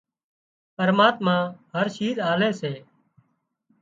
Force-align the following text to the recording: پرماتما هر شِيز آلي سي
پرماتما 0.77 1.37
هر 1.73 1.87
شِيز 1.95 2.15
آلي 2.31 2.51
سي 2.59 2.73